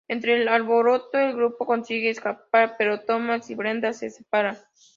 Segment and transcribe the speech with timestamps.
[0.07, 4.57] Entre el alboroto, el grupo consigue escapar, pero Thomas y Brenda se separan.